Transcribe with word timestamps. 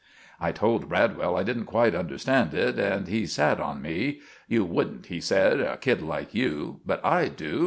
I 0.39 0.51
told 0.51 0.89
Bradwell 0.89 1.35
I 1.37 1.43
didn't 1.43 1.65
quite 1.67 1.93
understand 1.93 2.55
it, 2.55 2.79
and 2.79 3.07
he 3.07 3.27
sat 3.27 3.59
on 3.59 3.83
me. 3.83 4.21
"You 4.47 4.65
wouldn't," 4.65 5.05
he 5.05 5.21
said, 5.21 5.59
"a 5.59 5.77
kid 5.77 6.01
like 6.01 6.33
you. 6.33 6.79
But 6.87 7.05
I 7.05 7.27
do. 7.27 7.59